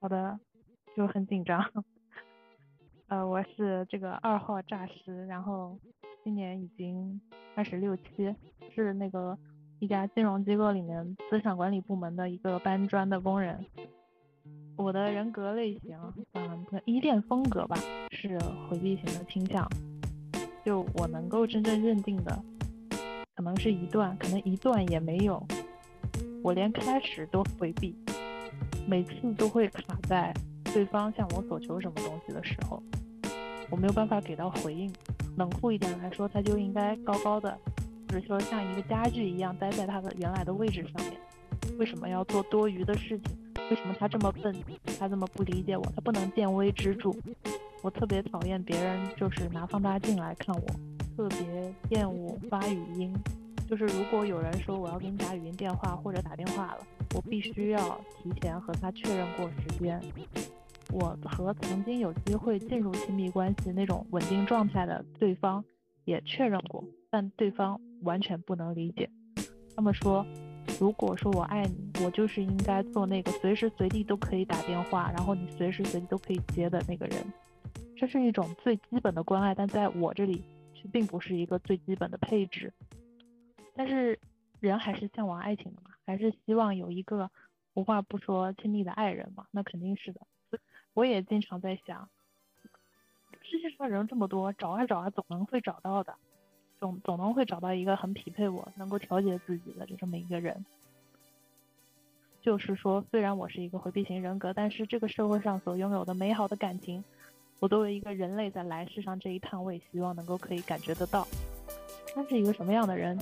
[0.00, 0.40] 好的，
[0.96, 1.62] 就很紧张。
[3.08, 5.78] 呃，我是这个二号诈尸，然后
[6.24, 7.20] 今年已经
[7.54, 8.34] 二十六七，
[8.74, 9.36] 是那个
[9.78, 13.62] 一家金融机构里面资产管理部门的一个搬砖的工人。
[14.76, 15.98] 我的人格类型，
[16.32, 17.76] 嗯，依恋风格吧，
[18.10, 18.38] 是
[18.68, 19.68] 回避型的倾向。
[20.64, 22.42] 就我能够真正认定的，
[23.36, 25.46] 可能是一段，可能一段也没有。
[26.42, 27.94] 我连开始都回避，
[28.86, 30.32] 每次都会卡在
[30.64, 32.82] 对方向我索求什么东西的时候。
[33.70, 34.92] 我没有办法给到回应，
[35.36, 37.56] 冷酷一点来说，他就应该高高的，
[38.08, 41.16] 或者说像一个家具一样待在他的原来的位置上面。
[41.78, 43.36] 为什么要做多余的事情？
[43.70, 44.54] 为什么他这么笨？
[44.98, 45.84] 他这么不理解我？
[45.94, 47.12] 他不能见微知著。
[47.82, 50.66] 我特别讨厌别人就是拿放大镜来看我，
[51.16, 53.16] 特别厌恶发语音。
[53.68, 56.80] 就是如果有人说我要给你打语音电话或者打电话了，
[57.14, 60.00] 我必须要提前和他确认过时间。
[60.92, 65.64] 我和曾经有机会进入亲密关系那种稳定状态的对方
[66.04, 69.08] 也确认过，但对方完全不能理解。
[69.76, 70.26] 他们说，
[70.80, 77.24] 如果说我爱你，我就是应该做那个随时随地都可以打电话，然后你随时随地都可以接的那个人。
[77.96, 80.42] 这是一种最基本的关爱，但在我这里
[80.74, 82.72] 却并不是一个最基本的配置。
[83.74, 84.18] 但是
[84.58, 87.30] 人还是向往爱情的嘛，还是希望有一个
[87.74, 90.20] 无话不说亲密的爱人嘛，那肯定是的。
[90.92, 92.08] 我也经常在想，
[93.42, 96.12] 世界上人这么多，找啊找啊，总能会找到的，
[96.80, 100.66] 总总能会找到一个很匹配我、能够调节自己的就这么一个人。
[102.42, 107.04] 就是说，虽然我是一个回避型人格，但是这个社会上所拥有的美好的感情，
[107.60, 111.24] 我作为一个人类在来世上这一趟，我也希望能够可以感觉得到。
[112.12, 113.16] 他是一个什么样的人？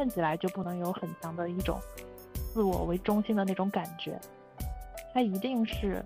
[0.00, 1.78] 看起来就不能有很强的一种
[2.54, 4.18] 自我为中心的那种感觉。
[5.12, 6.02] 他一定是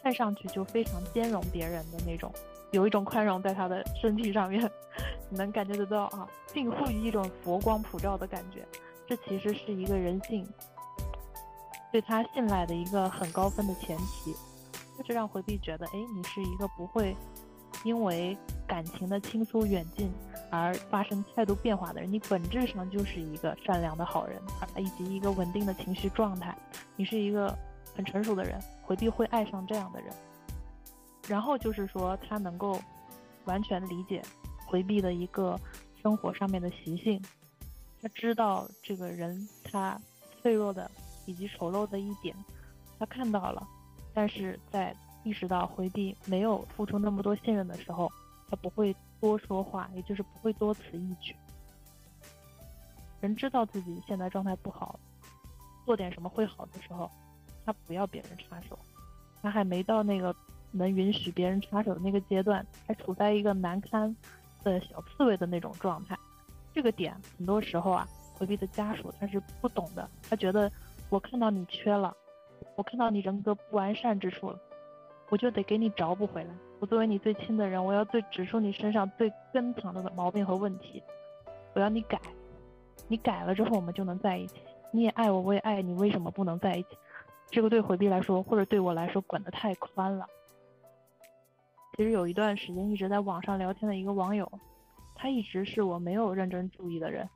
[0.00, 2.32] 看上去就非常兼容别人的那种，
[2.70, 4.62] 有一种宽容在他的身体上面，
[5.28, 8.64] 你能感觉得到啊，近乎于一种佛光普照的感觉。
[9.08, 10.48] 这其实是一个人性
[11.90, 14.32] 对他信赖的一个很高分的前提，
[15.02, 17.16] 就让回避觉得，哎，你是一个不会
[17.82, 18.38] 因为
[18.68, 20.12] 感情的倾诉远近
[20.50, 24.40] 而发生态度变化的人，你本质上就是一个善良的好人，
[24.78, 26.56] 以及一个稳定的情绪状态，
[26.96, 27.56] 你是一个。
[27.94, 30.12] 很成熟的人，回避会爱上这样的人。
[31.26, 32.78] 然后就是说，他能够
[33.46, 34.20] 完全理解
[34.66, 35.58] 回避的一个
[36.02, 37.18] 生活上面的习性，
[38.02, 39.98] 他知道这个人他
[40.42, 40.90] 脆弱的
[41.24, 42.36] 以及丑陋的一点，
[42.98, 43.66] 他看到了。
[44.12, 48.12] 但是在意识到回避没有付出那么多信任的时候，
[48.50, 51.34] 他不会多说话，也就是不会多此一举。
[53.20, 54.98] 人知道自己现在状态不好，
[55.84, 57.10] 做点什么会好的时候。
[57.64, 58.78] 他不要别人插手，
[59.42, 60.32] 他还没到那个
[60.70, 64.14] 能允许别人插手的那个阶段，还处在一个难堪
[64.62, 66.16] 的小刺猬的那种状态。
[66.72, 70.70] 这个点很多时候啊，回避的家属他是不懂的，他觉得
[71.08, 72.16] 我看到你缺了，
[72.76, 74.60] 我看到你人格不完善之处了，
[75.28, 76.54] 我就得给你找补回来。
[76.78, 81.02] 我作为你最亲的人，我要最指出你身上最根藏的毛病和问题，
[81.74, 82.20] 我要你改，
[83.08, 84.60] 你改了之后我们就能在一起。
[84.92, 86.88] 你也爱我，我也爱你，为什么不能在一起？
[87.50, 90.26] 这个对回避来说，或者对我来说，管得太宽了。
[91.96, 94.50] 其实有一段时间一直在网上聊天的一个网友，
[95.14, 97.28] 他一直是我没有认真注意的人。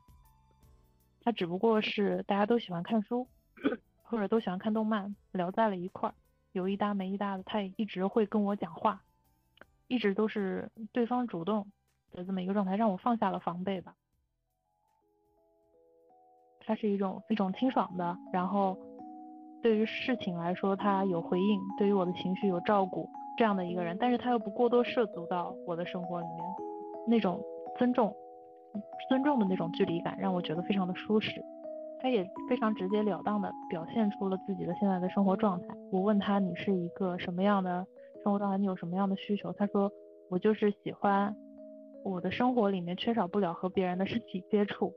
[1.22, 3.26] 他只不过是大家都喜欢看书，
[4.02, 6.14] 或者都喜欢看动漫，聊在了一块儿，
[6.52, 9.02] 有一搭没一搭的，他也一直会跟我讲话，
[9.90, 11.66] 一直都是对方主动
[12.12, 13.94] 的这么一个状态，让我放下了防备吧。
[16.60, 18.78] 他是一种一种清爽的，然后。
[19.62, 23.06] 对于事情来说，他有回应；对于我的情绪有照顾，
[23.36, 26.38] 这样的一个人，但是他又不过多涉足到我的生活里面，
[27.06, 27.38] 那种
[27.76, 28.10] 尊重、
[29.10, 31.44] 尊重的那种距离感，让我觉得非常的舒适。
[32.00, 35.66] 他也非常直截了当的表现出了自己的现在的生活状态。
[35.92, 37.86] 我问他你是一个什么样的
[38.22, 39.52] 生活当中，你有什么样的需求？
[39.52, 39.90] 他说
[40.28, 41.34] 我就是喜欢
[42.04, 44.92] 我的生活里面缺少不了和别人的身体接触。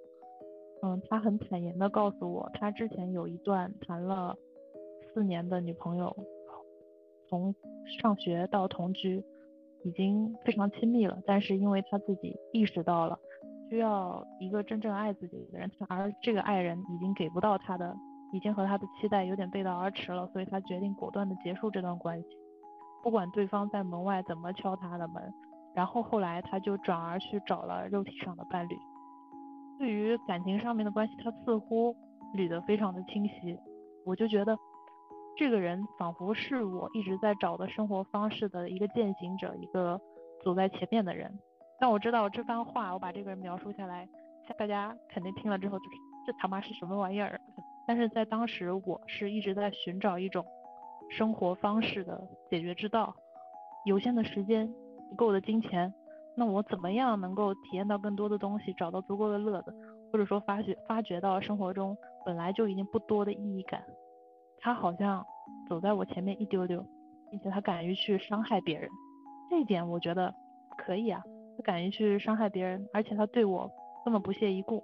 [0.81, 4.35] 嗯，他很坦言的告诉我，他之前有一段谈了。
[5.15, 6.11] 四年的女朋友，
[7.29, 7.53] 从
[8.01, 9.23] 上学到同居，
[9.83, 11.21] 已经非常亲密了。
[11.23, 13.19] 但是因为他自己意识到了
[13.69, 17.95] 需要一个真正爱自己的人，而这个爱人已经给不到他的，
[18.33, 22.27] 已经和他的期待有点背道而驰了，所以他决定果断的结束这段关系。
[23.03, 25.31] 不管对方在门外怎么敲他的门，
[25.75, 28.75] 然后后来他就转而去找了肉体上的伴侣。
[29.77, 31.95] 对于感情上面的关系，他似乎
[32.35, 33.55] 捋得非常的清晰。
[34.05, 34.57] 我就觉得。
[35.35, 39.99] 这个人仿佛是我一直在找的生活方式的一个践行者，一个
[40.43, 41.39] 走在前面的人。
[41.79, 44.07] 但我知道这番话，我把这个人描述下来，
[44.59, 45.91] 大家肯定听了之后就是
[46.23, 47.41] 这他妈是什么玩意儿？
[47.87, 50.45] 但是在当时，我是一直在寻找一种
[51.15, 52.19] 生活方式的
[52.49, 53.15] 解决之道。
[53.85, 54.67] 有限的时间，
[55.09, 55.93] 不够的金钱，
[56.35, 59.73] 那我怎么样能够体验到更多的东西，找到足够的乐子，
[60.11, 61.95] 或者说发掘发掘到生活中
[62.25, 63.83] 本来就已经不多的意义感？
[64.59, 65.25] 他好像
[65.67, 66.83] 走在我前面一丢丢，
[67.29, 68.89] 并且他敢于去伤害别人，
[69.49, 70.33] 这一点我觉得
[70.77, 71.21] 可以啊。
[71.57, 73.69] 他敢于去伤害别人，而且他对我
[74.03, 74.81] 根本不屑一顾，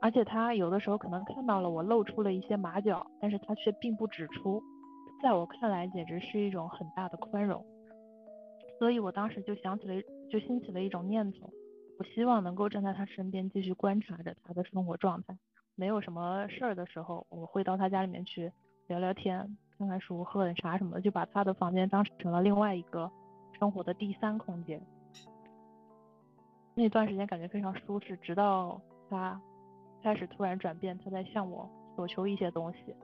[0.00, 4.62] 而且他有的时候可能看到了我露出了一些马脚，但是他却并不指出，
[5.22, 7.64] 在我看来简直是一种很大的宽容。
[8.78, 11.50] 所以我当时就想起了，就兴起了一种念头，
[11.98, 15.36] 我希望能够站在他身边，继续观察着他的生活状态。
[15.74, 18.50] 没有什么事儿的时候，我会到他家里面去
[18.86, 23.10] 聊聊天，看看书，喝点茶什么的，就把他的房间当成了另外一个
[23.58, 24.80] 生活的第三空间。
[26.74, 28.80] 那段时间感觉非常舒适，直到
[29.10, 29.38] 他
[30.02, 32.96] 开始突然转变，他在向我索求一些东西。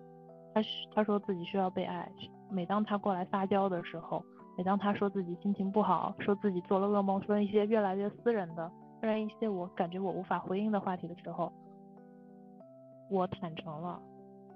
[0.56, 0.62] 他
[0.94, 2.10] 他说自己需要被爱，
[2.50, 4.24] 每当他过来撒娇的时候。
[4.56, 11.52] 每当他说自己心情不好，说自己做了噩梦，说一些越来越私人的，突然一些我感觉我无法回应的话题的时候，
[13.10, 14.00] 我坦诚了。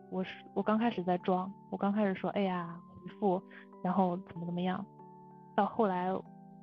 [0.09, 3.43] 我是我刚开始在装，我刚开始说哎呀回复，
[3.85, 4.83] 然后怎么怎么样，
[5.55, 6.09] 到后来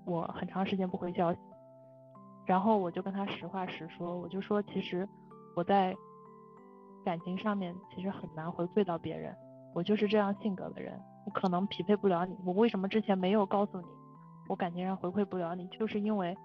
[0.04, 1.40] 我很长时间不回消息，
[2.48, 5.08] 然后我就跟他实话实说，我就说其实
[5.56, 5.96] 我在
[7.08, 9.34] 感情上面其实很难回馈到别人，
[9.74, 11.02] 我就是这样性格的人。
[11.26, 13.88] 我可能匹配不了你，我为什么之前没有告诉你？
[14.50, 16.38] 我感情上回馈不了你，就是因为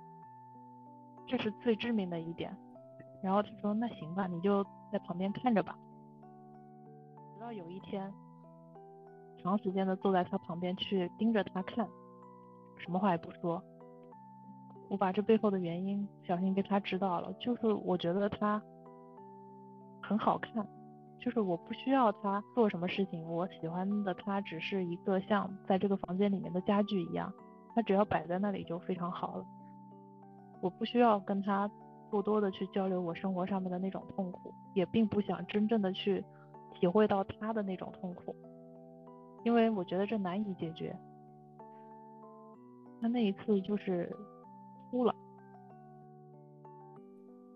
[1.27, 2.57] 这是最致命的一点。
[3.25, 5.77] 然后他说那行吧，你就在旁边看着吧。
[7.35, 8.15] 直到有一天，
[9.43, 11.85] 长时间的坐在他旁边去盯着他看，
[12.79, 13.61] 什么话也不说。
[14.89, 18.63] 我把这背后的原因小心给他知道了，就是我觉得他
[20.03, 20.67] 很好看。
[21.19, 27.33] 就是我不需要他做什么事情，我喜欢的他只是一个像在这个房间里面的家具一样，
[27.77, 29.47] 他只要摆在那里就非常好了。
[30.61, 31.71] 我不需要跟他
[32.11, 36.25] 过多的去交流我生活上面的那种痛苦，也并不想真正的去
[36.75, 38.35] 体会到他的那种痛苦，
[39.45, 40.93] 因为我觉得这难以解决。
[43.01, 44.13] 他那一次就是
[44.91, 45.15] 哭了，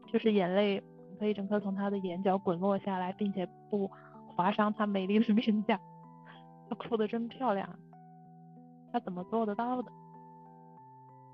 [0.06, 0.81] 就是眼泪。
[1.19, 3.91] 可以整颗从他的眼角滚落下来，并且不
[4.27, 5.81] 划伤他美丽的面颊。
[6.69, 7.69] 他哭得真漂亮，
[8.93, 9.91] 他怎么做得到的？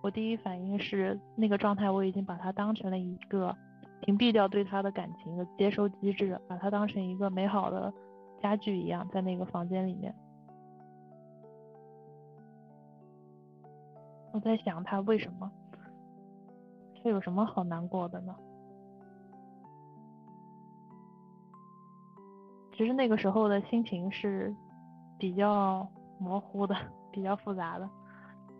[0.02, 3.56] 我第一反应是那个状态，我已经把他当成了一个
[4.00, 7.92] 屏蔽掉对他的感情的接收机制，把他当成一个美好的
[8.42, 10.14] 家具一样，在那个房间里面。
[14.32, 15.50] 我在想他为什么？
[17.02, 18.34] 他有什么好难过的呢？
[22.72, 24.54] 其实那个时候的心情是
[25.18, 25.86] 比较
[26.18, 26.74] 模糊的，
[27.12, 27.88] 比较复杂的。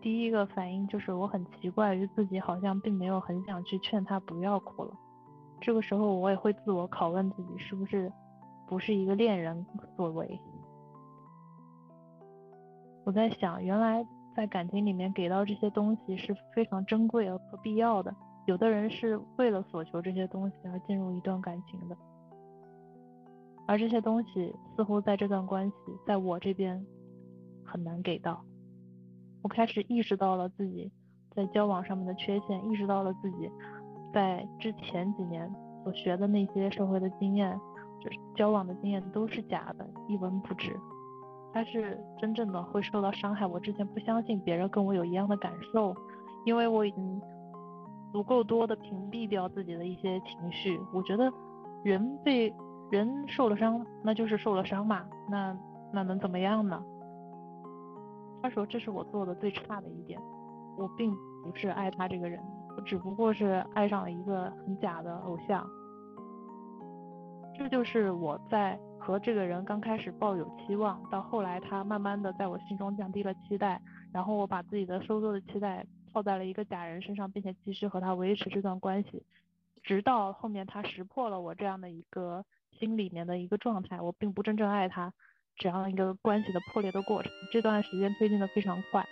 [0.01, 4.93] 第一个反应就是我很奇怪于自己好像并没有很想去劝他不要哭了。
[5.61, 8.11] 这个时候我也会自我拷问自己是不是
[8.67, 9.65] 不是一个恋人
[9.95, 10.39] 所为。
[13.05, 14.05] 我在想，原来
[14.35, 18.13] 在感情里面给到这些东西是非常珍贵和必要的。
[18.45, 21.95] 有的人是为了索求这些东西而进入一段感情的。
[23.65, 26.85] 而这些东西似乎在这段关系，在我这边
[27.63, 28.43] 很难给到。
[29.41, 30.91] 我开始意识到了自己
[31.33, 33.49] 在交往上面的缺陷，意识到了自己
[34.13, 35.49] 在之前几年
[35.83, 37.57] 所学的那些社会的经验，
[38.01, 40.75] 就是交往的经验都是假的，一文不值。
[41.53, 43.45] 他是真正的会受到伤害。
[43.45, 45.95] 我之前不相信别人跟我有一样的感受，
[46.45, 47.21] 因为我已经
[48.11, 50.77] 足够多的屏蔽掉自己的一些情绪。
[50.93, 51.31] 我觉得
[51.83, 52.53] 人被。
[52.93, 55.57] 人受了伤，那就是受了伤嘛，那
[55.91, 56.79] 那能怎么样呢？
[58.39, 60.21] 他说这是我做的最差的一点，
[60.77, 61.11] 我并
[61.43, 62.39] 不是爱他这个人，
[62.77, 65.67] 我只不过是爱上了一个很假的偶像。
[67.57, 73.81] 这就是我在和这个人刚开始抱有期望，到后来他慢慢的在我心中降低了期待，
[74.11, 75.83] 然后我把自己的收缩的期待
[76.13, 79.23] 套在了一个假人身上，并且继续和他维持这段关系，
[79.81, 82.45] 直到后面他识破了我这样的一个。
[82.79, 85.13] 心里面的一个状态，我并不真正爱他，
[85.55, 89.05] 这样一个关系的破裂的过程，这段时间推进的非常快，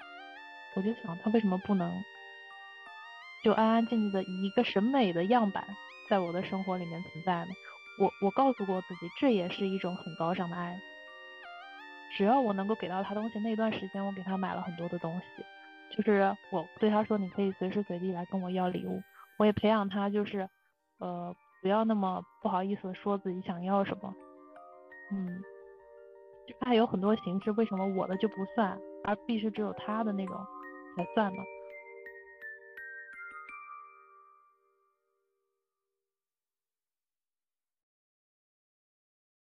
[0.76, 1.92] 我就想他为什么不能
[3.44, 5.66] 就安安静静的以一个审美的样板
[6.10, 7.52] 在我的生活里面存在呢？
[8.00, 10.80] 我我告诉过自己，这也是一种很高尚的爱，
[12.18, 19.02] 只要我能够给到他东西，那段时间我给他买了很多的东西，就是我对他说，你可以随时随地来跟我要礼物，
[19.38, 20.48] 我也培养他，就是
[21.00, 24.14] 呃不要那么不好意思说自己想要什么，
[25.12, 25.42] 嗯，
[26.48, 30.36] 就爱有很多形式，为什么我的就不算，而必须只有他的那种
[30.98, 31.42] 才算呢？